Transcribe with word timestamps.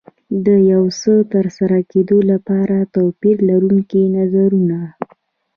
د 0.45 0.47
یو 0.71 0.83
څه 0.99 1.13
ترسره 1.33 1.79
کېدو 1.91 2.17
لپاره 2.31 2.75
توپير 2.95 3.37
لرونکي 3.49 4.01
نظرونه. 4.17 4.79